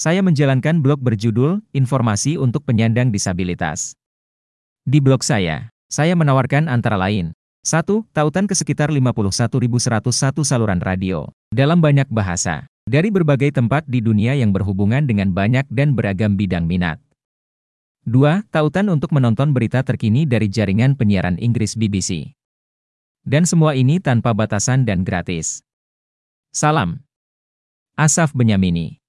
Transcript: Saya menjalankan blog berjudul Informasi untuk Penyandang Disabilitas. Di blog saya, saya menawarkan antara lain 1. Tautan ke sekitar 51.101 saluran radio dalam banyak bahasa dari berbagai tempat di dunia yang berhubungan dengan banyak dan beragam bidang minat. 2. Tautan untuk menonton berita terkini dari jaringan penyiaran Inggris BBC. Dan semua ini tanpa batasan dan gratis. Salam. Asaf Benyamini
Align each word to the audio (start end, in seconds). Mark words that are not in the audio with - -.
Saya 0.00 0.24
menjalankan 0.24 0.80
blog 0.80 1.04
berjudul 1.04 1.60
Informasi 1.76 2.40
untuk 2.40 2.64
Penyandang 2.64 3.12
Disabilitas. 3.12 3.92
Di 4.88 4.96
blog 4.96 5.20
saya, 5.20 5.68
saya 5.92 6.16
menawarkan 6.16 6.72
antara 6.72 6.96
lain 6.96 7.36
1. 7.68 7.84
Tautan 8.16 8.48
ke 8.48 8.56
sekitar 8.56 8.88
51.101 8.88 9.60
saluran 10.40 10.80
radio 10.80 11.28
dalam 11.52 11.84
banyak 11.84 12.08
bahasa 12.08 12.64
dari 12.88 13.12
berbagai 13.12 13.52
tempat 13.52 13.84
di 13.84 14.00
dunia 14.00 14.32
yang 14.32 14.56
berhubungan 14.56 15.04
dengan 15.04 15.36
banyak 15.36 15.68
dan 15.68 15.92
beragam 15.92 16.32
bidang 16.32 16.64
minat. 16.64 16.96
2. 18.08 18.48
Tautan 18.48 18.88
untuk 18.88 19.12
menonton 19.12 19.52
berita 19.52 19.84
terkini 19.84 20.24
dari 20.24 20.48
jaringan 20.48 20.96
penyiaran 20.96 21.36
Inggris 21.36 21.76
BBC. 21.76 22.32
Dan 23.20 23.44
semua 23.44 23.76
ini 23.76 24.00
tanpa 24.00 24.32
batasan 24.32 24.88
dan 24.88 25.04
gratis. 25.04 25.60
Salam. 26.56 27.04
Asaf 28.00 28.32
Benyamini 28.32 28.99